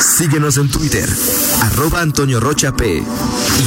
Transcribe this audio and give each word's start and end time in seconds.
Síguenos 0.00 0.56
en 0.56 0.70
Twitter, 0.70 1.08
arroba 1.60 2.00
Antonio 2.00 2.40
Rocha 2.40 2.72
P 2.74 3.04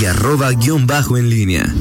y 0.02 0.06
arroba 0.06 0.52
guion 0.52 0.88
bajo 0.88 1.16
en 1.16 1.30
línea. 1.30 1.72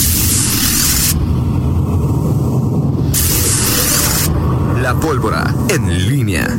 La 4.83 4.95
pólvora 5.01 5.55
en 5.69 6.09
línea. 6.09 6.55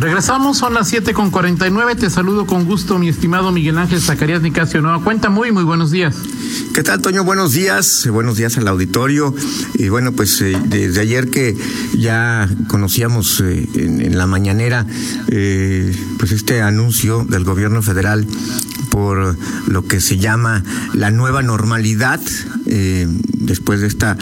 Regresamos, 0.00 0.56
son 0.56 0.74
las 0.74 0.88
7 0.88 1.12
con 1.12 1.30
49. 1.30 1.94
Te 1.94 2.08
saludo 2.08 2.46
con 2.46 2.64
gusto, 2.64 2.98
mi 2.98 3.08
estimado 3.08 3.52
Miguel 3.52 3.76
Ángel 3.78 4.00
Zacarías 4.00 4.40
Nicasio 4.40 4.80
Nueva 4.80 5.00
Cuenta. 5.04 5.28
Muy, 5.28 5.52
muy 5.52 5.62
buenos 5.62 5.90
días. 5.90 6.16
¿Qué 6.74 6.82
tal, 6.82 7.00
Toño? 7.00 7.24
Buenos 7.24 7.52
días. 7.52 8.08
Buenos 8.10 8.36
días 8.36 8.56
al 8.58 8.68
auditorio. 8.68 9.34
Y 9.74 9.88
bueno, 9.88 10.12
pues 10.12 10.40
eh, 10.40 10.56
desde 10.66 11.00
ayer 11.00 11.30
que 11.30 11.56
ya 11.96 12.48
conocíamos 12.68 13.40
eh, 13.40 13.68
en, 13.74 14.16
la 14.16 14.26
mañanera, 14.26 14.86
eh, 15.28 15.94
pues 16.18 16.32
este 16.32 16.60
anuncio 16.62 17.24
del 17.24 17.44
gobierno 17.44 17.82
federal 17.82 18.26
por 18.90 19.36
lo 19.68 19.86
que 19.86 20.00
se 20.00 20.18
llama 20.18 20.62
la 20.92 21.10
nueva 21.10 21.42
normalidad 21.42 22.20
después 22.66 23.80
de 23.80 23.86
esta 23.86 24.18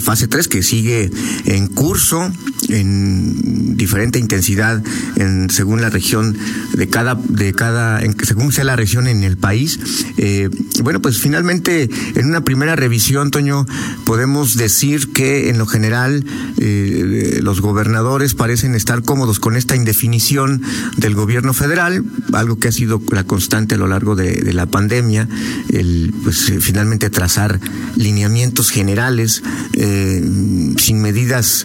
fase 0.00 0.28
3 0.28 0.48
que 0.48 0.62
sigue 0.62 1.10
en 1.46 1.68
curso 1.68 2.30
en 2.74 3.76
diferente 3.76 4.18
intensidad 4.18 4.82
en, 5.16 5.50
según 5.50 5.80
la 5.80 5.90
región 5.90 6.36
de 6.72 6.88
cada, 6.88 7.14
de 7.14 7.52
cada, 7.52 8.02
en, 8.02 8.16
según 8.24 8.52
sea 8.52 8.64
la 8.64 8.76
región 8.76 9.06
en 9.06 9.24
el 9.24 9.36
país. 9.36 9.78
Eh, 10.16 10.48
bueno, 10.82 11.00
pues 11.00 11.18
finalmente 11.18 11.88
en 12.14 12.26
una 12.26 12.42
primera 12.42 12.76
revisión, 12.76 13.30
Toño, 13.30 13.66
podemos 14.04 14.56
decir 14.56 15.12
que 15.12 15.48
en 15.50 15.58
lo 15.58 15.66
general 15.66 16.24
eh, 16.58 17.40
los 17.42 17.60
gobernadores 17.60 18.34
parecen 18.34 18.74
estar 18.74 19.02
cómodos 19.02 19.38
con 19.38 19.56
esta 19.56 19.76
indefinición 19.76 20.62
del 20.96 21.14
gobierno 21.14 21.52
federal, 21.52 22.04
algo 22.32 22.58
que 22.58 22.68
ha 22.68 22.72
sido 22.72 23.00
la 23.10 23.24
constante 23.24 23.76
a 23.76 23.78
lo 23.78 23.86
largo 23.86 24.16
de, 24.16 24.52
la 24.54 24.66
pandemia, 24.66 25.28
el 25.70 26.14
pues 26.22 26.48
eh, 26.48 26.60
finalmente 26.60 27.10
trazar 27.10 27.58
lineamientos 27.96 28.70
generales 28.70 29.42
sin 29.74 31.00
medidas 31.00 31.64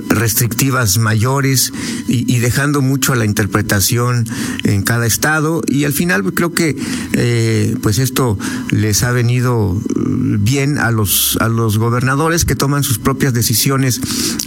restrictivas 0.13 0.97
mayores 0.97 1.71
y, 2.07 2.39
dejando 2.39 2.81
mucho 2.81 3.13
a 3.13 3.15
la 3.15 3.25
interpretación 3.25 4.27
en 4.63 4.81
cada 4.83 5.05
estado. 5.05 5.61
Y 5.67 5.85
al 5.85 5.93
final 5.93 6.23
creo 6.33 6.53
que 6.53 6.75
eh, 7.13 7.75
pues 7.81 7.99
esto 7.99 8.37
les 8.71 9.03
ha 9.03 9.11
venido 9.11 9.79
bien 9.95 10.77
a 10.77 10.91
los 10.91 11.37
a 11.39 11.47
los 11.47 11.77
gobernadores 11.77 12.45
que 12.45 12.55
toman 12.55 12.83
sus 12.83 12.99
propias 12.99 13.33
decisiones 13.33 14.01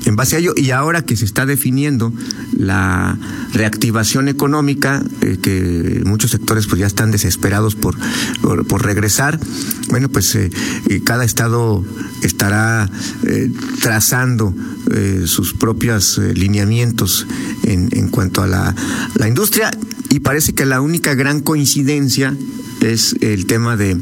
en 0.05 0.17
base 0.17 0.37
a 0.37 0.39
ello. 0.41 0.53
Y 0.57 0.71
ahora 0.71 1.03
que 1.03 1.17
se 1.17 1.25
está 1.25 1.47
definiendo 1.47 2.13
la 2.57 3.19
reactivación 3.53 4.29
económica 4.29 5.03
eh, 5.21 5.39
que 5.41 6.03
muchos 6.05 6.31
sectores 6.31 6.67
pues 6.67 6.81
ya 6.81 6.87
están 6.87 7.11
desesperados 7.11 7.75
por 7.75 7.97
por, 8.43 8.85
regresar 8.85 9.39
bueno 9.89 10.09
pues 10.09 10.35
eh, 10.35 10.51
cada 11.05 11.25
estado 11.25 11.85
estará 12.23 12.91
trazando 13.81 14.55
sus 15.27 15.54
propios 15.59 16.19
eh, 16.19 16.35
lineamientos 16.35 17.27
en, 17.63 17.89
en, 17.93 18.09
cuanto 18.09 18.43
a 18.43 18.47
la, 18.47 18.75
la 19.15 19.29
industria 19.29 19.71
y 20.11 20.21
parece 20.21 20.55
que 20.55 20.67
la 20.67 20.81
única 20.81 21.15
gran 21.15 21.41
coincidencia 21.41 22.37
es 22.81 23.17
el 23.21 23.47
tema 23.47 23.77
de 23.77 23.97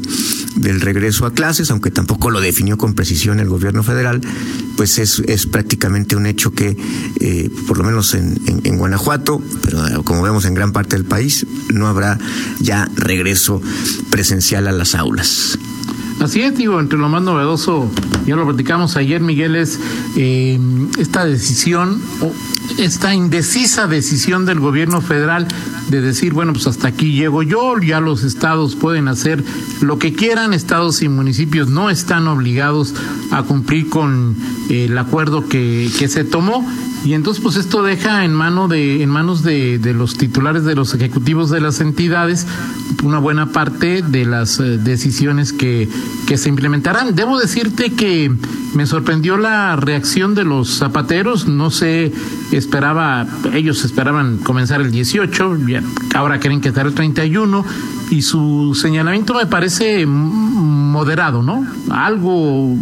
del 0.55 0.81
regreso 0.81 1.25
a 1.25 1.33
clases, 1.33 1.71
aunque 1.71 1.91
tampoco 1.91 2.29
lo 2.29 2.41
definió 2.41 2.77
con 2.77 2.93
precisión 2.93 3.39
el 3.39 3.49
gobierno 3.49 3.83
federal, 3.83 4.21
pues 4.77 4.97
es, 4.99 5.19
es 5.27 5.45
prácticamente 5.45 6.15
un 6.15 6.25
hecho 6.25 6.51
que, 6.51 6.77
eh, 7.19 7.49
por 7.67 7.77
lo 7.77 7.83
menos 7.83 8.13
en, 8.13 8.39
en, 8.63 8.77
Guanajuato, 8.77 9.41
pero 9.63 10.03
como 10.03 10.21
vemos 10.21 10.45
en 10.45 10.53
gran 10.53 10.71
parte 10.71 10.95
del 10.95 11.05
país, 11.05 11.45
no 11.73 11.87
habrá 11.87 12.17
ya 12.59 12.89
regreso 12.95 13.61
presencial 14.09 14.67
a 14.67 14.71
las 14.71 14.95
aulas. 14.95 15.57
Así 16.19 16.41
es, 16.41 16.55
digo, 16.55 16.79
entre 16.79 16.97
lo 16.97 17.09
más 17.09 17.21
novedoso, 17.21 17.91
ya 18.25 18.35
lo 18.35 18.45
platicamos 18.45 18.95
ayer, 18.95 19.21
Miguel, 19.21 19.55
es 19.55 19.79
eh, 20.15 20.59
esta 20.97 21.25
decisión, 21.25 22.01
esta 22.77 23.13
indecisa 23.13 23.87
decisión 23.87 24.45
del 24.45 24.59
gobierno 24.59 25.01
federal 25.01 25.47
de 25.89 26.01
decir, 26.01 26.33
bueno, 26.33 26.53
pues 26.53 26.67
hasta 26.67 26.87
aquí 26.87 27.13
llego 27.13 27.43
yo, 27.43 27.77
ya 27.79 27.99
los 27.99 28.23
estados 28.23 28.75
pueden 28.75 29.07
hacer 29.07 29.43
lo 29.81 29.99
que 29.99 30.13
quieran, 30.13 30.53
estados 30.53 31.01
y 31.01 31.09
municipios 31.09 31.69
no 31.69 31.89
están 31.89 32.27
obligados 32.27 32.93
a 33.31 33.43
cumplir 33.43 33.89
con 33.89 34.35
el 34.69 34.97
acuerdo 34.97 35.47
que, 35.47 35.89
que 35.99 36.07
se 36.07 36.23
tomó 36.23 36.65
y 37.05 37.15
entonces, 37.15 37.43
pues 37.43 37.57
esto 37.57 37.83
deja 37.83 38.23
en 38.23 38.33
mano 38.33 38.69
de, 38.69 39.03
en 39.03 39.09
manos 39.09 39.43
de, 39.43 39.77
de, 39.77 39.93
los 39.93 40.17
titulares 40.17 40.63
de 40.63 40.73
los 40.73 40.93
ejecutivos 40.93 41.49
de 41.49 41.59
las 41.59 41.81
entidades 41.81 42.47
una 43.03 43.19
buena 43.19 43.51
parte 43.51 44.01
de 44.01 44.25
las 44.25 44.59
eh, 44.59 44.77
decisiones 44.77 45.51
que, 45.51 45.89
que 46.25 46.37
se 46.37 46.47
implementarán. 46.47 47.15
Debo 47.15 47.37
decirte 47.37 47.91
que 47.91 48.12
me 48.73 48.85
sorprendió 48.85 49.37
la 49.37 49.75
reacción 49.75 50.35
de 50.35 50.43
los 50.43 50.77
zapateros. 50.77 51.47
No 51.47 51.71
se 51.71 52.11
esperaba, 52.51 53.25
ellos 53.53 53.83
esperaban 53.85 54.37
comenzar 54.37 54.81
el 54.81 54.91
18, 54.91 55.57
ahora 56.15 56.39
quieren 56.39 56.61
que 56.61 56.69
el 56.69 56.93
31 56.93 57.65
y 58.09 58.21
su 58.21 58.77
señalamiento 58.79 59.33
me 59.33 59.45
parece 59.45 60.05
moderado, 60.05 61.41
¿no? 61.41 61.65
Algo 61.89 62.75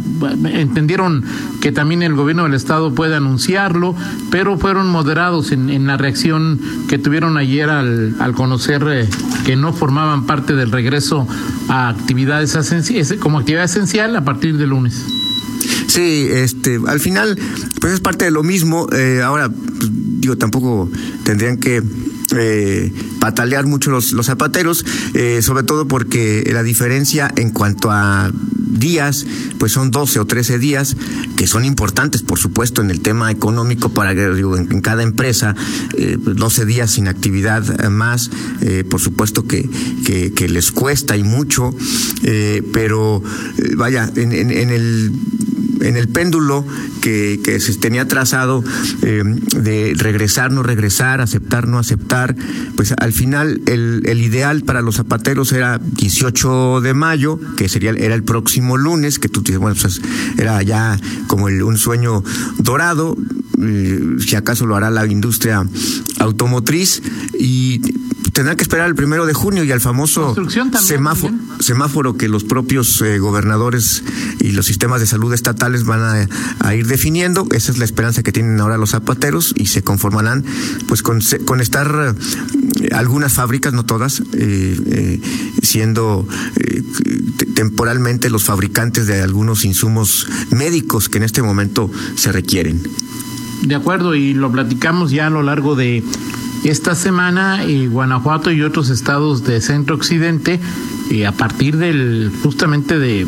entendieron 0.45 1.23
que 1.61 1.71
también 1.71 2.03
el 2.03 2.15
gobierno 2.15 2.43
del 2.43 2.53
estado 2.53 2.93
puede 2.93 3.15
anunciarlo, 3.15 3.95
pero 4.29 4.57
fueron 4.57 4.89
moderados 4.89 5.51
en, 5.51 5.69
en 5.69 5.87
la 5.87 5.97
reacción 5.97 6.59
que 6.89 6.97
tuvieron 6.97 7.37
ayer 7.37 7.69
al, 7.69 8.15
al 8.19 8.33
conocer 8.33 8.85
eh, 8.89 9.09
que 9.45 9.55
no 9.55 9.71
formaban 9.71 10.25
parte 10.25 10.55
del 10.55 10.71
regreso 10.71 11.27
a 11.69 11.89
actividades 11.89 12.57
como 13.19 13.39
actividad 13.39 13.63
esencial 13.63 14.15
a 14.15 14.25
partir 14.25 14.57
de 14.57 14.67
lunes. 14.67 15.20
Sí, 15.91 16.25
este, 16.31 16.79
al 16.87 17.01
final, 17.01 17.37
pues 17.81 17.95
es 17.95 17.99
parte 17.99 18.23
de 18.23 18.31
lo 18.31 18.43
mismo. 18.43 18.87
Eh, 18.93 19.21
ahora, 19.21 19.49
pues, 19.49 19.89
digo, 19.91 20.37
tampoco 20.37 20.89
tendrían 21.25 21.57
que 21.57 21.83
eh, 22.33 22.93
patalear 23.19 23.65
mucho 23.65 23.91
los, 23.91 24.13
los 24.13 24.27
zapateros, 24.27 24.85
eh, 25.13 25.41
sobre 25.41 25.63
todo 25.63 25.89
porque 25.89 26.49
la 26.53 26.63
diferencia 26.63 27.29
en 27.35 27.49
cuanto 27.49 27.91
a 27.91 28.31
días, 28.55 29.25
pues 29.59 29.73
son 29.73 29.91
12 29.91 30.21
o 30.21 30.25
13 30.25 30.57
días, 30.59 30.95
que 31.35 31.45
son 31.45 31.65
importantes, 31.65 32.21
por 32.21 32.39
supuesto, 32.39 32.81
en 32.81 32.89
el 32.89 33.01
tema 33.01 33.29
económico 33.29 33.89
para 33.89 34.11
en, 34.13 34.81
cada 34.81 35.03
empresa, 35.03 35.55
eh, 35.97 36.17
12 36.17 36.65
días 36.65 36.91
sin 36.91 37.09
actividad 37.09 37.89
más, 37.89 38.31
eh, 38.61 38.85
por 38.89 39.01
supuesto 39.01 39.45
que, 39.45 39.69
que, 40.05 40.31
que, 40.31 40.47
les 40.47 40.71
cuesta 40.71 41.17
y 41.17 41.23
mucho, 41.23 41.75
pero 42.71 43.21
vaya, 43.75 44.09
en, 44.15 44.31
en, 44.31 44.51
en 44.51 44.69
el 44.69 45.11
en 45.81 45.97
el 45.97 46.07
péndulo 46.07 46.65
que, 47.01 47.39
que 47.43 47.59
se 47.59 47.75
tenía 47.75 48.07
trazado 48.07 48.63
eh, 49.03 49.23
de 49.25 49.93
regresar, 49.95 50.51
no 50.51 50.63
regresar, 50.63 51.21
aceptar, 51.21 51.67
no 51.67 51.79
aceptar, 51.79 52.35
pues 52.75 52.93
al 52.97 53.13
final 53.13 53.61
el, 53.65 54.03
el 54.05 54.21
ideal 54.21 54.61
para 54.61 54.81
los 54.81 54.95
zapateros 54.95 55.51
era 55.51 55.79
18 55.79 56.81
de 56.81 56.93
mayo, 56.93 57.39
que 57.57 57.69
sería 57.69 57.91
era 57.91 58.15
el 58.15 58.23
próximo 58.23 58.77
lunes, 58.77 59.19
que 59.19 59.29
tú 59.29 59.41
bueno, 59.59 59.75
pues 59.79 60.01
era 60.37 60.61
ya 60.61 60.99
como 61.27 61.49
el, 61.49 61.63
un 61.63 61.77
sueño 61.77 62.23
dorado, 62.57 63.17
eh, 63.61 64.15
si 64.19 64.35
acaso 64.35 64.65
lo 64.65 64.75
hará 64.75 64.89
la 64.89 65.05
industria 65.05 65.65
automotriz 66.19 67.01
y 67.37 67.79
tendrá 68.33 68.55
que 68.55 68.61
esperar 68.61 68.87
el 68.87 68.95
primero 68.95 69.25
de 69.25 69.33
junio 69.33 69.63
y 69.63 69.71
al 69.71 69.81
famoso 69.81 70.35
semáforo, 70.79 71.33
semáforo, 71.59 72.17
que 72.17 72.27
los 72.27 72.43
propios 72.43 73.01
eh, 73.01 73.19
gobernadores 73.19 74.03
y 74.39 74.51
los 74.51 74.65
sistemas 74.65 75.01
de 75.01 75.07
salud 75.07 75.33
estatales 75.33 75.85
van 75.85 76.27
a, 76.59 76.75
ir 76.75 76.87
definiendo. 76.87 77.47
Esa 77.51 77.71
es 77.71 77.77
la 77.77 77.85
esperanza 77.85 78.23
que 78.23 78.31
tienen 78.31 78.59
ahora 78.59 78.77
los 78.77 78.91
zapateros 78.91 79.53
y 79.57 79.67
se 79.67 79.83
conformarán 79.83 80.45
pues 80.87 81.01
con, 81.03 81.19
con 81.45 81.61
estar 81.61 82.15
eh, 82.81 82.89
algunas 82.93 83.33
fábricas, 83.33 83.73
no 83.73 83.85
todas, 83.85 84.23
eh, 84.33 85.19
siendo 85.61 86.27
temporalmente 87.55 88.29
los 88.29 88.43
fabricantes 88.43 89.07
de 89.07 89.21
algunos 89.21 89.65
insumos 89.65 90.27
médicos 90.51 91.09
que 91.09 91.17
en 91.17 91.23
este 91.23 91.41
momento 91.41 91.91
se 92.15 92.31
requieren. 92.31 92.81
De 93.63 93.75
acuerdo, 93.75 94.15
y 94.15 94.33
lo 94.33 94.51
platicamos 94.51 95.11
ya 95.11 95.27
a 95.27 95.29
lo 95.29 95.43
largo 95.43 95.75
de 95.75 96.03
esta 96.63 96.95
semana, 96.95 97.63
Guanajuato 97.89 98.51
y 98.51 98.61
otros 98.61 98.89
estados 98.89 99.43
de 99.43 99.61
centro 99.61 99.95
occidente, 99.95 100.59
a 101.27 101.31
partir 101.31 101.77
del 101.77 102.31
justamente 102.41 102.99
de 102.99 103.27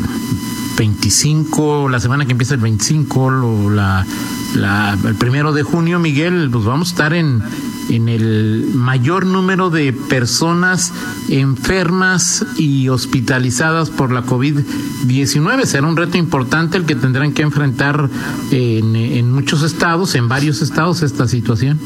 25, 0.76 1.88
la 1.88 2.00
semana 2.00 2.26
que 2.26 2.32
empieza 2.32 2.54
el 2.54 2.60
25, 2.60 3.20
o 3.20 3.70
la, 3.70 4.06
la, 4.54 4.98
el 5.04 5.14
primero 5.14 5.52
de 5.52 5.62
junio, 5.62 5.98
Miguel, 5.98 6.48
pues 6.50 6.64
vamos 6.64 6.88
a 6.88 6.90
estar 6.90 7.14
en, 7.14 7.42
en 7.90 8.08
el 8.08 8.70
mayor 8.74 9.26
número 9.26 9.70
de 9.70 9.92
personas 9.92 10.92
enfermas 11.28 12.44
y 12.56 12.88
hospitalizadas 12.88 13.90
por 13.90 14.12
la 14.12 14.24
COVID-19. 14.24 15.64
Será 15.64 15.86
un 15.86 15.96
reto 15.96 16.18
importante 16.18 16.76
el 16.76 16.84
que 16.84 16.94
tendrán 16.94 17.32
que 17.32 17.42
enfrentar 17.42 18.08
en, 18.50 18.96
en 18.96 19.32
muchos 19.32 19.62
estados, 19.62 20.14
en 20.14 20.28
varios 20.28 20.62
estados, 20.62 21.02
esta 21.02 21.28
situación. 21.28 21.78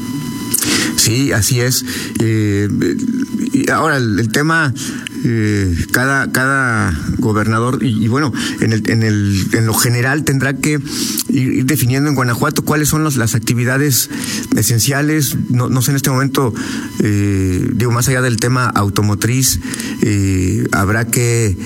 Sí, 0.99 1.31
así 1.31 1.61
es. 1.61 1.85
Eh, 2.19 2.67
ahora, 3.71 3.95
el, 3.95 4.29
tema, 4.33 4.73
eh, 5.25 5.75
cada, 5.91 6.31
cada 6.31 6.97
gobernador, 7.17 7.79
y, 7.81 8.07
bueno, 8.07 8.31
en, 8.61 8.73
el, 8.73 8.89
en, 8.89 9.03
el, 9.03 9.47
en 9.53 9.65
lo 9.65 9.73
general 9.73 10.23
tendrá 10.23 10.53
que 10.53 10.79
ir, 11.29 11.65
definiendo 11.65 12.09
en 12.09 12.15
Guanajuato 12.15 12.63
cuáles 12.63 12.89
son 12.89 13.03
las 13.03 13.35
actividades 13.35 14.09
esenciales. 14.55 15.37
No, 15.49 15.69
no 15.69 15.81
sé 15.81 15.91
en 15.91 15.97
este 15.97 16.09
momento, 16.09 16.53
eh, 16.99 17.69
digo, 17.73 17.91
más 17.91 18.07
allá 18.07 18.21
del 18.21 18.37
tema 18.37 18.65
automotriz, 18.67 19.59
habrá 20.71 21.05
que 21.05 21.57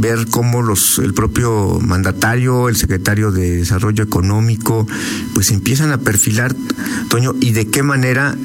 ver 0.00 0.26
cómo 0.30 0.62
los 0.62 0.98
el 0.98 1.12
propio 1.14 1.78
mandatario, 1.80 2.68
el 2.68 2.76
secretario 2.76 3.30
de 3.32 3.56
Desarrollo 3.56 4.04
Económico, 4.04 4.86
pues 5.34 5.50
empiezan 5.50 5.92
a 5.92 5.98
perfilar, 5.98 6.54
Toño, 7.08 7.34
y 7.40 7.52
de 7.52 7.66
qué 7.66 7.82
manera 7.82 8.36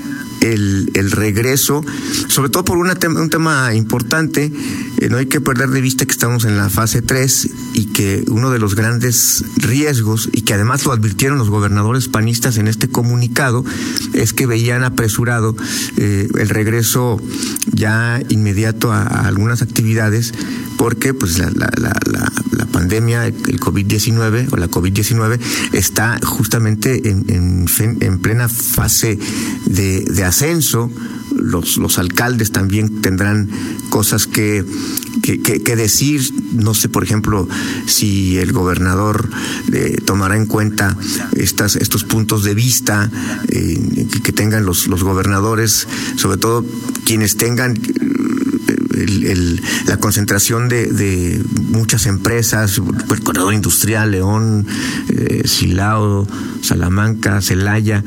el, 0.44 0.92
el 0.94 1.12
regreso, 1.12 1.84
sobre 2.28 2.50
todo 2.50 2.66
por 2.66 2.78
una 2.78 2.96
un 3.16 3.30
tema 3.30 3.74
importante, 3.74 4.52
no 5.10 5.18
hay 5.18 5.26
que 5.26 5.42
perder 5.42 5.70
de 5.70 5.82
vista 5.82 6.06
que 6.06 6.12
estamos 6.12 6.46
en 6.46 6.58
la 6.58 6.70
fase 6.70 7.02
3 7.02 7.50
y 7.74 7.86
que 7.88 8.24
uno 8.28 8.52
de 8.52 8.60
los 8.60 8.76
grandes 8.76 9.44
riesgos, 9.58 10.30
y 10.32 10.42
que 10.42 10.54
además 10.54 10.86
lo 10.86 10.92
advirtieron 10.92 11.38
los 11.38 11.50
gobernadores 11.50 12.08
panistas 12.08 12.58
en 12.58 12.68
este 12.68 12.90
comunicado, 12.90 13.66
es 14.14 14.34
que 14.34 14.46
veían 14.46 14.84
apresurado 14.84 15.56
eh, 15.98 16.28
el 16.38 16.50
regreso 16.50 17.22
ya 17.72 18.22
inmediato 18.30 18.92
a, 18.92 19.04
algunas 19.04 19.62
actividades 19.62 20.34
porque 20.78 21.14
pues 21.14 21.38
la, 21.40 21.50
la, 21.50 21.72
la, 21.78 22.32
la 22.52 22.66
pandemia, 22.66 23.26
el 23.28 23.60
COVID-19 23.60 24.52
o 24.52 24.58
la 24.58 24.70
COVID-19 24.70 25.40
está 25.72 26.20
justamente 26.24 27.10
en, 27.10 27.26
en, 27.30 27.66
en 28.02 28.20
plena 28.20 28.50
fase 28.50 29.18
de 29.66 30.24
ascenso, 30.24 30.92
los, 31.44 31.78
los 31.78 32.00
alcaldes 32.00 32.52
también 32.52 33.02
tendrán 33.02 33.50
cosas 33.90 34.28
que, 34.28 34.66
que, 35.22 35.76
decir. 35.76 36.22
No 36.54 36.74
sé, 36.74 36.90
por 36.90 37.04
ejemplo, 37.04 37.48
si 37.86 38.38
el 38.38 38.52
gobernador 38.52 39.30
eh, 39.72 39.98
tomará 40.06 40.38
en 40.38 40.46
cuenta 40.46 40.98
estas, 41.36 41.76
estos 41.76 42.04
puntos 42.04 42.44
de 42.44 42.54
vista 42.54 43.12
eh, 43.50 44.08
que, 44.24 44.32
tengan 44.32 44.66
los, 44.66 44.88
los 44.88 45.04
gobernadores, 45.04 45.88
sobre 46.16 46.38
todo 46.38 46.66
quienes 47.06 47.38
tengan 47.38 47.78
el, 48.96 49.62
la 49.88 49.98
concentración 49.98 50.70
de, 50.70 50.88
de, 50.88 51.44
muchas 51.70 52.06
empresas, 52.06 52.80
el 53.10 53.24
corredor 53.24 53.54
industrial, 53.54 54.12
León, 54.12 54.66
eh, 55.10 55.42
Silao, 55.46 56.28
Salamanca, 56.62 57.42
Celaya, 57.42 58.04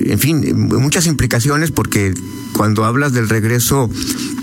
en 0.00 0.18
fin, 0.18 0.68
muchas 0.68 1.06
implicaciones 1.06 1.70
porque 1.70 2.14
cuando 2.52 2.84
hablas 2.84 3.12
del 3.12 3.28
regreso 3.28 3.90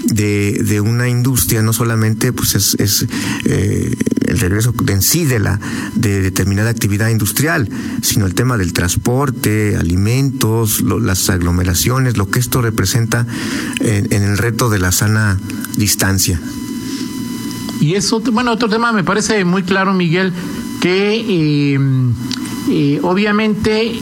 de, 0.06 0.54
de 0.64 0.82
una 0.82 1.10
industria, 1.10 1.62
no 1.62 1.74
solamente 1.74 2.32
pues 2.32 2.56
es, 2.56 2.76
es 2.80 3.06
eh, 3.46 3.96
el 4.28 4.40
regreso 4.40 4.74
en 4.88 5.02
sí 5.02 5.26
de 5.26 5.40
la 5.40 5.60
de 5.96 6.22
determinada 6.22 6.70
actividad 6.70 7.10
industrial, 7.10 7.70
sino 8.02 8.26
el 8.26 8.34
tema 8.34 8.58
del 8.58 8.74
transporte, 8.74 9.76
alimentos, 9.76 10.82
las 10.82 11.30
aglomeraciones, 11.30 12.18
lo 12.18 12.30
que 12.30 12.40
esto 12.40 12.62
representa 12.62 13.26
en, 13.80 14.12
en, 14.12 14.24
el 14.24 14.38
reto 14.38 14.70
de 14.70 14.80
la 14.80 14.92
sana 14.92 15.40
distancia. 15.78 16.40
Y 17.80 17.96
eso, 17.96 18.20
bueno, 18.20 18.52
otro 18.52 18.70
tema 18.70 18.92
me 18.94 19.04
parece 19.04 19.44
muy 19.44 19.64
claro, 19.64 19.94
Miguel, 19.94 20.34
que 20.82 21.16
eh, 21.16 21.80
eh, 22.70 23.00
obviamente 23.04 24.00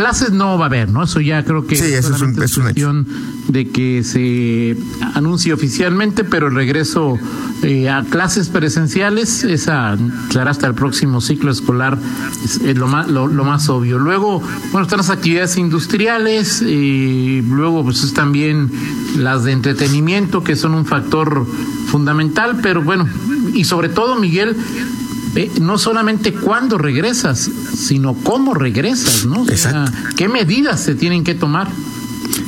clases 0.00 0.32
no 0.32 0.56
va 0.56 0.64
a 0.64 0.68
haber, 0.68 0.88
¿no? 0.88 1.02
Eso 1.02 1.20
ya 1.20 1.44
creo 1.44 1.66
que 1.66 1.76
sí, 1.76 1.84
es, 1.84 2.06
es, 2.06 2.22
un, 2.22 2.42
es 2.42 2.56
una 2.56 2.72
de 3.48 3.68
que 3.68 4.02
se 4.02 4.74
anuncie 5.12 5.52
oficialmente, 5.52 6.24
pero 6.24 6.48
el 6.48 6.54
regreso 6.54 7.18
eh, 7.62 7.90
a 7.90 8.02
clases 8.04 8.48
presenciales, 8.48 9.44
esa 9.44 9.98
será 10.30 10.52
hasta 10.52 10.66
el 10.68 10.72
próximo 10.72 11.20
ciclo 11.20 11.50
escolar, 11.50 11.98
es, 12.42 12.78
lo, 12.78 12.88
más, 12.88 13.08
lo, 13.08 13.26
lo, 13.26 13.44
más 13.44 13.68
obvio. 13.68 13.98
Luego, 13.98 14.42
bueno, 14.72 14.84
están 14.84 14.96
las 14.96 15.10
actividades 15.10 15.58
industriales, 15.58 16.62
y 16.62 17.42
luego 17.42 17.84
pues 17.84 18.02
es 18.02 18.14
también 18.14 18.70
las 19.18 19.44
de 19.44 19.52
entretenimiento, 19.52 20.42
que 20.42 20.56
son 20.56 20.72
un 20.72 20.86
factor 20.86 21.46
fundamental, 21.88 22.58
pero 22.62 22.82
bueno, 22.82 23.06
y 23.52 23.64
sobre 23.64 23.90
todo, 23.90 24.16
Miguel, 24.18 24.56
eh, 25.36 25.50
no 25.60 25.78
solamente 25.78 26.32
cuándo 26.32 26.78
regresas, 26.78 27.50
sino 27.76 28.14
cómo 28.14 28.54
regresas, 28.54 29.26
¿no? 29.26 29.42
O 29.42 29.56
sea, 29.56 29.84
¿Qué 30.16 30.28
medidas 30.28 30.82
se 30.82 30.94
tienen 30.94 31.24
que 31.24 31.34
tomar? 31.34 31.68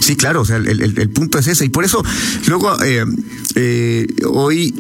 Sí, 0.01 0.17
claro, 0.17 0.43
o 0.43 0.45
sea, 0.45 0.57
el, 0.57 0.69
el, 0.69 0.99
el 0.99 1.11
punto 1.11 1.39
es 1.39 1.47
ese. 1.47 1.65
Y 1.65 1.69
por 1.69 1.85
eso, 1.85 2.03
luego, 2.47 2.83
eh, 2.83 3.05
eh, 3.55 4.07
hoy 4.29 4.75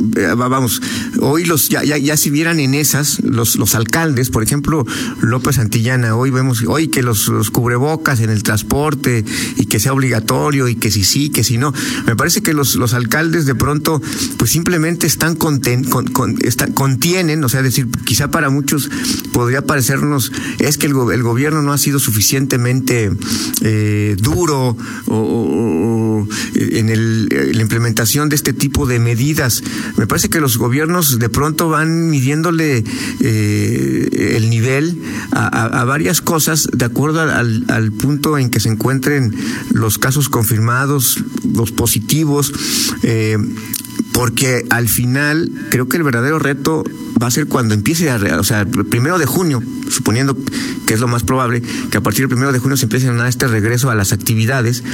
vamos, 0.00 0.80
hoy 1.20 1.44
los 1.44 1.68
ya, 1.68 1.82
ya, 1.82 2.16
si 2.16 2.30
vieran 2.30 2.60
en 2.60 2.74
esas, 2.74 3.20
los, 3.22 3.56
los 3.56 3.74
alcaldes, 3.74 4.30
por 4.30 4.42
ejemplo, 4.42 4.86
López 5.20 5.58
Antillana, 5.58 6.16
hoy 6.16 6.30
vemos, 6.30 6.62
hoy 6.66 6.88
que 6.88 7.02
los, 7.02 7.28
los, 7.28 7.50
cubrebocas 7.50 8.20
en 8.20 8.30
el 8.30 8.42
transporte 8.42 9.24
y 9.56 9.66
que 9.66 9.80
sea 9.80 9.92
obligatorio 9.92 10.68
y 10.68 10.76
que 10.76 10.90
si 10.90 11.04
sí, 11.04 11.30
que 11.30 11.44
si 11.44 11.58
no. 11.58 11.72
Me 12.06 12.16
parece 12.16 12.42
que 12.42 12.54
los, 12.54 12.76
los 12.76 12.94
alcaldes 12.94 13.46
de 13.46 13.54
pronto, 13.54 14.00
pues 14.38 14.50
simplemente 14.50 15.06
están, 15.06 15.36
conten, 15.36 15.84
con, 15.84 16.06
con, 16.06 16.38
contienen, 16.74 17.44
o 17.44 17.48
sea, 17.48 17.62
decir, 17.62 17.88
quizá 18.04 18.30
para 18.30 18.50
muchos 18.50 18.90
podría 19.32 19.62
parecernos, 19.62 20.32
es 20.58 20.78
que 20.78 20.86
el, 20.86 20.94
el 21.12 21.22
gobierno 21.22 21.62
no 21.62 21.72
ha 21.72 21.78
sido 21.78 21.98
suficientemente 21.98 23.10
eh, 23.62 24.16
duro 24.18 24.76
o, 25.06 25.14
o, 25.14 26.20
o 26.20 26.28
en 26.54 26.88
el, 26.88 27.28
la 27.52 27.62
implementación 27.62 28.28
de 28.28 28.36
este 28.36 28.52
tipo 28.52 28.86
de 28.86 28.98
medidas 28.98 29.62
me 29.96 30.06
parece 30.06 30.28
que 30.28 30.40
los 30.40 30.56
gobiernos 30.58 31.18
de 31.18 31.28
pronto 31.28 31.68
van 31.68 32.10
midiéndole 32.10 32.84
eh, 33.20 34.36
el 34.36 34.50
nivel 34.50 35.00
a, 35.32 35.84
varias 35.84 36.20
cosas 36.20 36.68
de 36.72 36.84
acuerdo 36.84 37.20
al, 37.20 37.64
al, 37.68 37.92
punto 37.92 38.38
en 38.38 38.50
que 38.50 38.60
se 38.60 38.68
encuentren 38.68 39.34
los 39.72 39.98
casos 39.98 40.28
confirmados, 40.28 41.22
los 41.54 41.72
positivos. 41.72 42.52
Eh, 43.02 43.38
porque 44.20 44.66
al 44.68 44.86
final 44.86 45.50
creo 45.70 45.88
que 45.88 45.96
el 45.96 46.02
verdadero 46.02 46.38
reto 46.38 46.84
va 47.22 47.28
a 47.28 47.30
ser 47.30 47.46
cuando 47.46 47.72
empiece 47.72 48.10
a, 48.10 48.18
o 48.38 48.44
sea, 48.44 48.60
el 48.60 48.84
primero 48.84 49.18
de 49.18 49.24
junio, 49.24 49.62
suponiendo 49.88 50.36
que 50.86 50.92
es 50.92 51.00
lo 51.00 51.08
más 51.08 51.22
probable, 51.22 51.62
que 51.90 51.96
a 51.96 52.02
partir 52.02 52.24
del 52.24 52.28
primero 52.28 52.52
de 52.52 52.58
junio 52.58 52.76
se 52.76 52.84
empiece 52.84 53.08
a 53.08 53.28
este 53.28 53.48
regreso 53.48 53.88
a 53.88 53.94
las 53.94 54.12
actividades, 54.12 54.84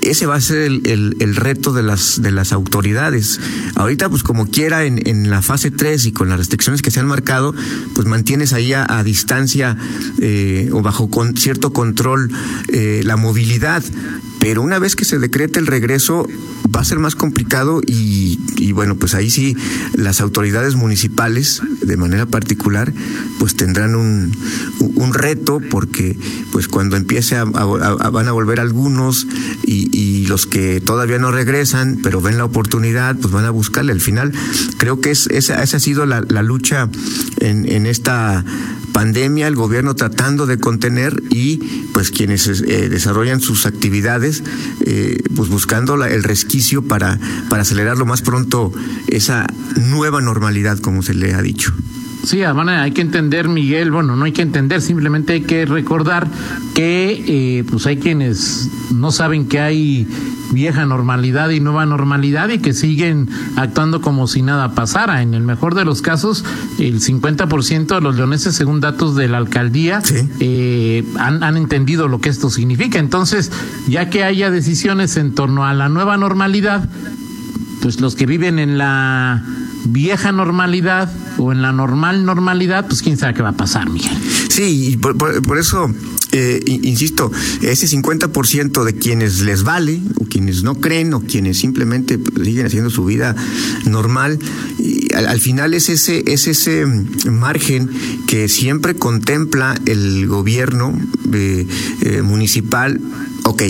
ese 0.00 0.24
va 0.24 0.36
a 0.36 0.40
ser 0.40 0.62
el, 0.62 1.36
reto 1.36 1.74
de 1.74 1.82
las, 1.82 2.22
de 2.22 2.30
las 2.30 2.50
autoridades. 2.54 3.40
Ahorita, 3.74 4.08
pues 4.08 4.22
como 4.22 4.46
quiera, 4.46 4.86
en, 4.86 5.28
la 5.28 5.42
fase 5.42 5.70
3 5.70 6.06
y 6.06 6.12
con 6.12 6.30
las 6.30 6.38
restricciones 6.38 6.80
que 6.80 6.90
se 6.90 6.98
han 6.98 7.06
marcado, 7.06 7.54
pues 7.94 8.08
mantienes 8.08 8.54
ahí 8.54 8.72
a, 8.72 9.02
distancia 9.04 9.76
eh, 10.18 10.70
o 10.72 10.80
bajo 10.80 11.10
cierto 11.36 11.74
control 11.74 12.32
eh, 12.68 13.02
la 13.04 13.16
movilidad. 13.16 13.84
Pero 14.42 14.60
una 14.60 14.80
vez 14.80 14.96
que 14.96 15.04
se 15.04 15.20
decrete 15.20 15.60
el 15.60 15.68
regreso, 15.68 16.26
va 16.74 16.80
a 16.80 16.84
ser 16.84 16.98
más 16.98 17.14
complicado 17.14 17.80
y, 17.86 18.72
bueno, 18.72 18.96
pues 18.96 19.14
ahí 19.14 19.30
sí 19.30 19.56
las 19.94 20.20
autoridades 20.20 20.74
municipales, 20.74 21.62
de 21.80 21.96
manera 21.96 22.26
particular, 22.26 22.92
pues 23.38 23.54
tendrán 23.54 23.94
un, 23.94 24.36
un 24.80 25.14
reto 25.14 25.60
porque 25.70 26.18
pues 26.50 26.66
cuando 26.66 26.96
empiece 26.96 27.36
a, 27.36 27.44
van 27.44 28.26
a 28.26 28.32
volver 28.32 28.58
algunos 28.58 29.28
y, 29.64 30.26
los 30.26 30.46
que 30.46 30.80
todavía 30.80 31.18
no 31.18 31.30
regresan, 31.30 31.98
pero 32.02 32.20
ven 32.20 32.38
la 32.38 32.44
oportunidad, 32.44 33.16
pues 33.16 33.32
van 33.32 33.44
a 33.44 33.50
buscarle. 33.50 33.92
Al 33.92 34.00
final, 34.00 34.32
creo 34.78 35.00
que 35.00 35.12
es, 35.12 35.28
esa, 35.28 35.60
ha 35.60 35.66
sido 35.66 36.04
la, 36.04 36.20
lucha 36.42 36.88
en 37.40 37.86
esta 37.86 38.44
pandemia, 39.02 39.48
el 39.48 39.56
gobierno 39.56 39.96
tratando 39.96 40.46
de 40.46 40.58
contener 40.58 41.24
y 41.28 41.56
pues 41.92 42.12
quienes 42.12 42.46
eh, 42.46 42.88
desarrollan 42.88 43.40
sus 43.40 43.66
actividades, 43.66 44.44
eh, 44.86 45.20
pues 45.34 45.48
buscando 45.48 45.96
la, 45.96 46.08
el 46.08 46.22
resquicio 46.22 46.82
para, 46.82 47.18
para 47.50 47.62
acelerar 47.62 47.98
lo 47.98 48.06
más 48.06 48.22
pronto 48.22 48.72
esa 49.08 49.48
nueva 49.74 50.20
normalidad, 50.20 50.78
como 50.78 51.02
se 51.02 51.14
le 51.14 51.34
ha 51.34 51.42
dicho. 51.42 51.74
Sí, 52.24 52.42
además 52.42 52.68
hay 52.68 52.92
que 52.92 53.00
entender, 53.00 53.48
Miguel, 53.48 53.90
bueno, 53.90 54.14
no 54.14 54.24
hay 54.24 54.32
que 54.32 54.42
entender, 54.42 54.80
simplemente 54.80 55.32
hay 55.32 55.40
que 55.40 55.66
recordar 55.66 56.28
que 56.74 57.24
eh, 57.26 57.64
pues 57.68 57.86
hay 57.86 57.96
quienes 57.96 58.70
no 58.92 59.10
saben 59.10 59.48
que 59.48 59.58
hay 59.58 60.06
vieja 60.52 60.86
normalidad 60.86 61.50
y 61.50 61.60
nueva 61.60 61.84
normalidad 61.86 62.48
y 62.50 62.58
que 62.58 62.74
siguen 62.74 63.28
actuando 63.56 64.00
como 64.00 64.28
si 64.28 64.42
nada 64.42 64.74
pasara. 64.74 65.22
En 65.22 65.34
el 65.34 65.42
mejor 65.42 65.74
de 65.74 65.84
los 65.84 66.02
casos, 66.02 66.44
el 66.78 67.00
50% 67.00 67.94
de 67.94 68.00
los 68.00 68.16
leoneses, 68.16 68.54
según 68.54 68.80
datos 68.80 69.16
de 69.16 69.28
la 69.28 69.38
alcaldía, 69.38 70.00
sí. 70.02 70.28
eh, 70.40 71.04
han, 71.18 71.42
han 71.42 71.56
entendido 71.56 72.06
lo 72.06 72.20
que 72.20 72.28
esto 72.28 72.50
significa. 72.50 72.98
Entonces, 72.98 73.50
ya 73.88 74.10
que 74.10 74.24
haya 74.24 74.50
decisiones 74.50 75.16
en 75.16 75.34
torno 75.34 75.64
a 75.64 75.74
la 75.74 75.88
nueva 75.88 76.16
normalidad, 76.18 76.88
pues 77.80 78.00
los 78.00 78.14
que 78.14 78.26
viven 78.26 78.58
en 78.58 78.78
la 78.78 79.42
vieja 79.84 80.32
normalidad 80.32 81.12
o 81.38 81.52
en 81.52 81.62
la 81.62 81.72
normal 81.72 82.24
normalidad, 82.24 82.86
pues 82.86 83.02
quién 83.02 83.16
sabe 83.16 83.34
qué 83.34 83.42
va 83.42 83.50
a 83.50 83.56
pasar, 83.56 83.88
Miguel. 83.90 84.16
Sí, 84.48 84.90
y 84.92 84.96
por, 84.96 85.16
por, 85.16 85.58
eso, 85.58 85.90
eh, 86.32 86.60
insisto, 86.66 87.32
ese 87.62 87.86
50% 87.86 88.84
de 88.84 88.94
quienes 88.94 89.40
les 89.40 89.62
vale, 89.62 90.00
o 90.16 90.26
quienes 90.26 90.62
no 90.62 90.74
creen, 90.74 91.14
o 91.14 91.20
quienes 91.20 91.58
simplemente 91.58 92.20
siguen 92.42 92.66
haciendo 92.66 92.90
su 92.90 93.04
vida 93.04 93.34
normal, 93.86 94.38
y 94.78 95.12
al, 95.14 95.40
final 95.40 95.74
es 95.74 95.88
ese, 95.88 96.22
es 96.26 96.46
ese 96.46 96.84
margen 97.30 97.88
que 98.28 98.48
siempre 98.48 98.94
contempla 98.94 99.74
el 99.86 100.26
gobierno 100.26 100.98
eh, 101.32 101.66
eh, 102.02 102.22
municipal, 102.22 103.00
ok, 103.44 103.62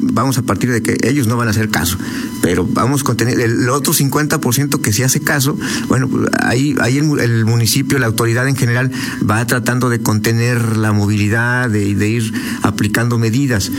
vamos 0.00 0.38
a 0.38 0.42
partir 0.42 0.70
de 0.70 0.82
que 0.82 0.96
ellos 1.02 1.26
no 1.26 1.36
van 1.36 1.48
a 1.48 1.50
hacer 1.50 1.68
caso, 1.68 1.98
pero 2.42 2.66
vamos 2.66 3.04
a 3.08 3.14
tener 3.14 3.40
el 3.40 3.68
otro 3.68 3.92
50% 3.92 4.80
que 4.80 4.92
sí 4.92 5.02
hace 5.02 5.20
caso, 5.20 5.58
bueno, 5.88 6.08
ahí, 6.42 6.74
ahí 6.80 6.98
el, 6.98 7.44
municipio, 7.44 7.98
la 7.98 8.06
autoridad 8.06 8.48
en 8.48 8.56
general 8.56 8.90
va 9.28 9.44
tratando 9.46 9.88
de 9.88 10.00
contener 10.00 10.76
la 10.76 10.92
movilidad, 10.92 11.70
de, 11.70 11.94
de 11.94 12.08
ir 12.08 12.32
aplicando 12.62 13.18
medidas, 13.18 13.70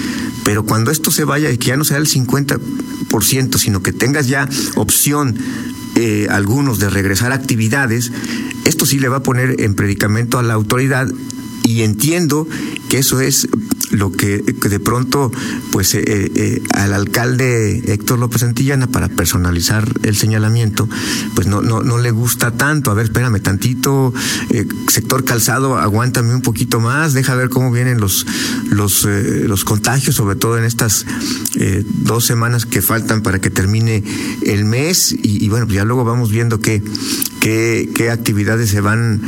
pero 0.43 0.65
cuando 0.65 0.91
esto 0.91 1.11
se 1.11 1.23
vaya 1.23 1.51
y 1.51 1.57
que 1.57 1.67
ya 1.67 1.77
no 1.77 1.83
sea 1.83 1.97
el 1.97 2.07
50%, 2.07 3.57
sino 3.57 3.81
que 3.81 3.93
tengas 3.93 4.27
ya 4.27 4.47
opción 4.75 5.37
eh, 5.95 6.27
algunos 6.29 6.79
de 6.79 6.89
regresar 6.89 7.31
a 7.31 7.35
actividades, 7.35 8.11
esto 8.65 8.85
sí 8.85 8.99
le 8.99 9.09
va 9.09 9.17
a 9.17 9.23
poner 9.23 9.61
en 9.61 9.75
predicamento 9.75 10.39
a 10.39 10.43
la 10.43 10.53
autoridad 10.53 11.11
y 11.71 11.83
entiendo 11.83 12.47
que 12.89 12.97
eso 12.97 13.21
es 13.21 13.47
lo 13.91 14.11
que, 14.11 14.37
de 14.37 14.79
pronto, 14.79 15.31
pues 15.71 15.95
eh, 15.95 16.03
eh, 16.05 16.61
al 16.73 16.93
alcalde 16.93 17.81
Héctor 17.93 18.19
López 18.19 18.43
Antillana, 18.43 18.87
para 18.87 19.09
personalizar 19.09 19.87
el 20.03 20.15
señalamiento, 20.15 20.87
pues 21.35 21.47
no, 21.47 21.61
no, 21.61 21.81
no 21.83 21.97
le 21.97 22.11
gusta 22.11 22.51
tanto. 22.51 22.91
A 22.91 22.93
ver, 22.93 23.05
espérame 23.05 23.41
tantito, 23.41 24.13
eh, 24.49 24.65
sector 24.87 25.23
calzado, 25.23 25.77
aguántame 25.77 26.33
un 26.33 26.41
poquito 26.41 26.79
más, 26.79 27.13
deja 27.13 27.35
ver 27.35 27.49
cómo 27.49 27.71
vienen 27.71 27.99
los, 27.99 28.25
los, 28.69 29.05
los 29.05 29.63
contagios, 29.63 30.15
sobre 30.15 30.35
todo 30.35 30.57
en 30.57 30.63
estas 30.63 31.05
dos 32.03 32.25
semanas 32.25 32.65
que 32.65 32.81
faltan 32.81 33.21
para 33.21 33.39
que 33.39 33.49
termine 33.49 34.03
el 34.45 34.65
mes. 34.65 35.15
Y, 35.21 35.47
bueno, 35.49 35.65
pues 35.65 35.75
ya 35.75 35.85
luego 35.85 36.03
vamos 36.03 36.31
viendo 36.31 36.59
qué, 36.59 36.81
qué, 37.41 37.89
qué 37.93 38.09
actividades 38.09 38.69
se 38.69 38.79
van 38.79 39.21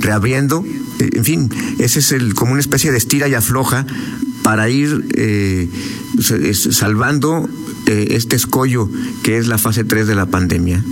reabriendo 0.00 0.64
en 1.12 1.24
fin, 1.24 1.50
ese 1.78 1.98
es 1.98 2.12
el, 2.12 2.34
como 2.34 2.52
una 2.52 2.60
especie 2.60 2.90
de 2.92 2.98
estira 2.98 3.28
y 3.28 3.34
afloja 3.34 3.86
para 4.42 4.68
ir 4.68 5.06
eh, 5.14 5.68
salvando 6.70 7.48
eh, 7.86 8.08
este 8.10 8.36
escollo 8.36 8.88
que 9.22 9.38
es 9.38 9.46
la 9.46 9.58
fase 9.58 9.84
3 9.84 10.06
de 10.06 10.14
la 10.14 10.26
pandemia. 10.26 10.82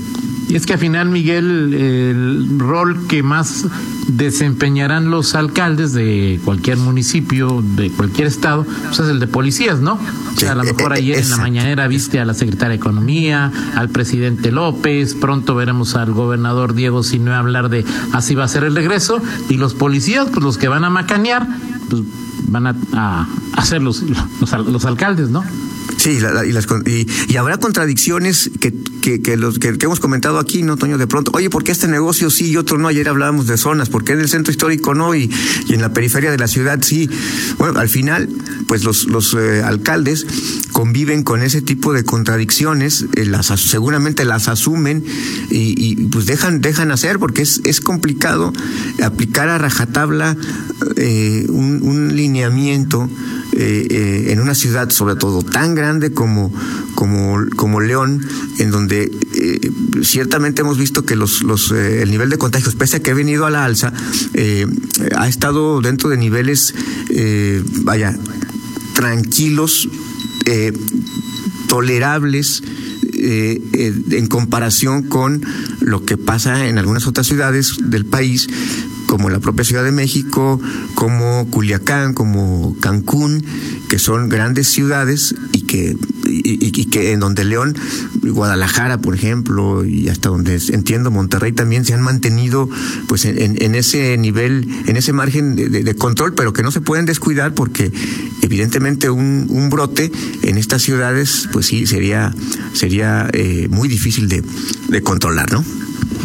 Y 0.51 0.57
es 0.57 0.67
que 0.67 0.73
al 0.73 0.81
final, 0.81 1.11
Miguel, 1.11 1.73
el 1.75 2.59
rol 2.59 3.07
que 3.07 3.23
más 3.23 3.67
desempeñarán 4.09 5.09
los 5.09 5.37
alcaldes 5.37 5.93
de 5.93 6.41
cualquier 6.45 6.77
municipio, 6.77 7.63
de 7.77 7.89
cualquier 7.93 8.27
estado, 8.27 8.65
pues 8.65 8.99
es 8.99 9.09
el 9.09 9.21
de 9.21 9.29
policías, 9.29 9.79
¿no? 9.79 9.93
O 9.93 10.41
sea, 10.41 10.53
a 10.53 10.55
lo 10.57 10.65
mejor 10.65 10.93
ayer 10.93 11.19
en 11.19 11.31
la 11.31 11.37
mañanera 11.37 11.87
viste 11.87 12.19
a 12.19 12.25
la 12.25 12.35
secretaria 12.35 12.71
de 12.71 12.75
Economía, 12.75 13.53
al 13.77 13.91
presidente 13.91 14.51
López, 14.51 15.15
pronto 15.15 15.55
veremos 15.55 15.95
al 15.95 16.13
gobernador 16.13 16.75
Diego 16.75 17.05
Sinue 17.05 17.33
hablar 17.33 17.69
de 17.69 17.85
así 18.13 18.35
va 18.35 18.43
a 18.43 18.49
ser 18.49 18.65
el 18.65 18.75
regreso, 18.75 19.23
y 19.49 19.57
los 19.57 19.75
policías, 19.75 20.31
pues 20.33 20.43
los 20.43 20.59
que 20.59 20.67
van 20.67 20.83
a 20.83 20.91
macanear, 20.91 21.47
pues 21.89 22.03
van 22.49 22.67
a, 22.67 22.75
a 22.95 23.29
hacer 23.53 23.83
los, 23.83 24.03
los 24.41 24.85
alcaldes, 24.85 25.31
¿no? 25.31 25.45
Y, 26.13 27.37
habrá 27.37 27.59
contradicciones 27.59 28.51
que, 28.61 28.73
que, 29.03 29.21
que, 29.21 29.33
hemos 29.33 30.01
comentado 30.01 30.39
aquí, 30.39 30.63
¿no, 30.63 30.77
Toño? 30.77 30.99
De 30.99 31.07
pronto, 31.07 31.31
oye, 31.35 31.51
¿por 31.51 31.65
qué 31.65 31.73
este 31.73 31.89
negocio 31.89 32.31
sí 32.31 32.51
y 32.51 32.57
otro 32.57 32.79
no? 32.79 32.89
Ayer 32.89 33.09
hablábamos 33.09 33.47
de 33.47 33.57
zonas, 33.57 33.89
¿por 33.89 34.05
qué 34.05 34.13
en 34.13 34.21
el 34.21 34.29
centro 34.29 34.51
histórico 34.51 34.95
no 34.95 35.15
y, 35.15 35.31
y 35.67 35.75
en 35.75 35.81
la 35.81 35.93
periferia 35.93 36.31
de 36.31 36.39
la 36.39 36.49
ciudad 36.49 36.81
sí? 36.83 37.09
Bueno, 37.59 37.79
al 37.79 37.89
final, 37.89 38.29
pues 38.67 38.85
los, 38.85 39.05
los 39.07 39.35
eh, 39.35 39.63
alcaldes 39.63 40.27
conviven 40.73 41.23
con 41.23 41.43
ese 41.43 41.63
tipo 41.63 41.93
de 41.93 42.05
contradicciones, 42.05 43.07
eh, 43.15 43.27
las, 43.27 43.47
seguramente 43.47 44.25
las 44.25 44.49
asumen 44.49 45.05
y, 45.51 45.97
pues 46.07 46.27
dejan, 46.27 46.61
dejan 46.61 46.91
hacer, 46.91 47.19
porque 47.19 47.43
es, 47.43 47.61
es 47.65 47.81
complicado 47.81 48.53
aplicar 49.03 49.49
a 49.49 49.59
rajatabla 49.59 50.37
eh, 50.97 51.47
un, 51.49 51.81
un 51.83 52.17
lineamiento 52.17 53.09
eh, 53.63 53.87
eh, 53.91 54.33
en 54.33 54.41
una 54.41 54.55
ciudad, 54.55 54.89
sobre 54.89 55.17
todo 55.17 55.43
tan 55.43 55.75
grande 55.75 56.13
como, 56.13 56.51
como, 56.95 57.45
como 57.57 57.83
León, 57.83 58.27
en 58.59 58.71
donde 58.71 59.13
eh, 59.35 59.71
ciertamente 60.03 60.63
hemos 60.63 60.79
visto 60.79 61.05
que 61.05 61.15
los, 61.15 61.43
los, 61.43 61.71
el 61.71 62.11
nivel 62.11 62.31
de 62.31 62.39
contagios, 62.39 62.75
pese 62.75 62.97
a 62.97 63.01
que 63.01 63.11
ha 63.11 63.15
venido 63.15 63.45
a 63.45 63.51
la 63.51 63.67
alza, 63.67 63.93
ha 65.15 65.29
estado 65.29 65.83
dentro 65.83 66.09
de 66.09 66.17
niveles, 66.17 66.75
vaya, 67.83 68.17
tranquilos, 68.95 69.91
tolerables. 71.69 72.63
en 73.13 74.27
comparación 74.29 75.03
con 75.03 75.45
lo 75.81 76.07
que 76.07 76.17
pasa 76.17 76.67
en 76.67 76.79
algunas 76.79 77.07
otras 77.07 77.27
ciudades 77.27 77.75
del 77.83 78.07
país, 78.07 78.49
como 79.11 79.29
la 79.29 79.41
propia 79.41 79.65
Ciudad 79.65 79.83
de 79.83 79.91
México, 79.91 80.61
como 80.95 81.45
Culiacán, 81.51 82.15
como 82.15 82.77
Cancún, 82.79 83.45
que 83.89 83.99
son 83.99 84.29
grandes 84.29 84.69
ciudades 84.69 85.35
y 85.53 85.63
que, 85.63 85.97
y, 86.29 86.85
que 86.85 87.11
en 87.11 87.19
donde 87.19 87.45
León, 87.45 87.77
Guadalajara, 88.23 89.01
por 89.01 89.17
ejemplo, 89.17 89.85
y 89.85 90.09
hasta 90.09 90.29
donde 90.29 90.61
entiendo 90.71 91.11
Monterrey 91.11 91.51
también 91.51 91.85
se 91.85 91.93
han 91.93 92.03
mantenido 92.03 92.69
pues 93.09 93.25
en, 93.25 93.75
ese 93.75 94.17
nivel, 94.17 94.69
en 94.87 94.97
ese 94.97 95.13
margen 95.13 95.57
de, 95.57 95.95
control, 95.97 96.35
pero 96.35 96.53
que 96.53 96.63
no 96.63 96.71
se 96.71 96.81
pueden 96.81 97.05
descuidar 97.05 97.53
porque 97.53 97.91
evidentemente 98.43 99.11
un, 99.11 99.47
un 99.49 99.71
brote 99.71 100.13
en 100.43 100.57
estas 100.57 100.83
ciudades 100.83 101.49
pues 101.53 101.67
sí 101.67 101.85
sería, 101.85 102.33
sería 102.75 103.29
eh, 103.33 103.67
muy 103.71 103.89
difícil 103.89 104.29
de, 104.29 104.45
de 104.89 105.03
controlar, 105.03 105.51
¿no? 105.53 105.65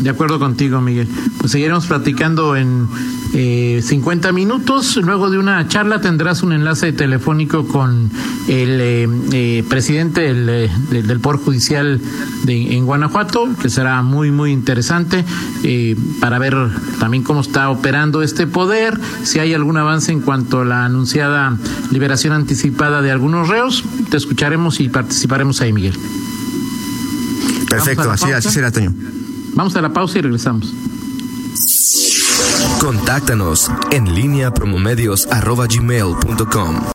De 0.01 0.09
acuerdo 0.09 0.39
contigo, 0.39 0.81
Miguel. 0.81 1.07
Pues 1.39 1.51
seguiremos 1.51 1.85
platicando 1.87 2.55
en 2.55 2.87
eh, 3.33 3.81
50 3.83 4.31
minutos. 4.31 4.97
Luego 4.97 5.29
de 5.29 5.37
una 5.37 5.67
charla 5.67 6.01
tendrás 6.01 6.43
un 6.43 6.53
enlace 6.53 6.93
telefónico 6.93 7.67
con 7.67 8.09
el 8.47 8.79
eh, 8.81 9.07
eh, 9.31 9.63
presidente 9.67 10.21
del, 10.21 10.49
eh, 10.49 10.71
del, 10.91 11.19
Poder 11.19 11.39
Judicial 11.39 11.99
de, 12.43 12.75
en 12.75 12.85
Guanajuato, 12.85 13.49
que 13.61 13.69
será 13.69 14.01
muy, 14.03 14.31
muy 14.31 14.51
interesante 14.51 15.25
para 16.19 16.37
ver 16.39 16.55
también 16.99 17.23
cómo 17.23 17.41
está 17.41 17.69
operando 17.69 18.21
este 18.21 18.45
poder, 18.47 18.99
si 19.23 19.39
hay 19.39 19.53
algún 19.53 19.77
avance 19.77 20.11
en 20.11 20.21
cuanto 20.21 20.61
a 20.61 20.65
la 20.65 20.85
anunciada 20.85 21.57
liberación 21.91 22.33
anticipada 22.33 23.01
de 23.01 23.11
algunos 23.11 23.49
reos. 23.49 23.83
Te 24.09 24.17
escucharemos 24.17 24.79
y 24.79 24.89
participaremos 24.89 25.61
ahí, 25.61 25.73
Miguel. 25.73 25.97
Perfecto, 27.67 28.11
así, 28.11 28.31
así 28.31 28.49
será, 28.49 28.71
Toño. 28.71 28.93
Vamos 29.55 29.75
a 29.75 29.81
la 29.81 29.91
pausa 29.91 30.19
y 30.19 30.21
regresamos. 30.21 30.71
Contáctanos 32.79 33.71
en 33.91 34.13
línea 34.13 34.51
promomedios.com 34.51 36.75